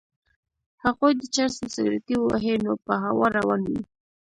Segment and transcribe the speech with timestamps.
[0.83, 3.81] هغوی د چرسو سګرټی ووهي نو په هوا روان وي.